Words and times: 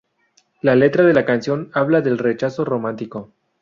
La 0.63 0.75
letra 0.75 1.03
de 1.05 1.13
la 1.13 1.25
canción 1.25 1.69
habla 1.75 2.01
del 2.01 2.17
rechazo 2.17 2.65
romántico. 2.65 3.33